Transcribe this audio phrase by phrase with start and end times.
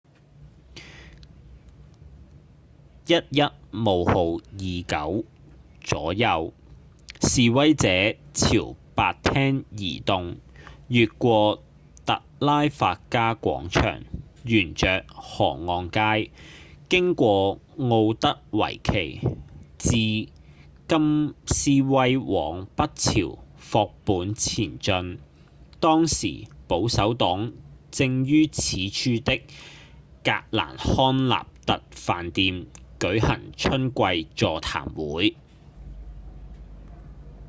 [3.05, 5.25] 11:29
[5.81, 6.53] 左右
[7.21, 10.37] 示威者朝白廳移動
[10.87, 11.61] 越過
[12.05, 14.01] 特拉法加廣場
[14.45, 16.31] 沿著河岸街
[16.89, 19.19] 經過奧德維奇
[19.77, 19.91] 自
[20.95, 23.37] 金斯威往北朝
[23.71, 25.19] 霍本前進
[25.81, 27.53] 當時保守黨
[27.91, 29.41] 正於此處的
[30.23, 32.65] 格蘭康納特飯店
[32.99, 35.35] 舉行春季座談會